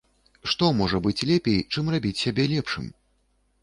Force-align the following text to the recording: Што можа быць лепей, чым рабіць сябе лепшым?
Што 0.53 0.69
можа 0.79 1.03
быць 1.09 1.25
лепей, 1.33 1.61
чым 1.77 1.95
рабіць 1.97 2.19
сябе 2.25 2.51
лепшым? 2.57 2.95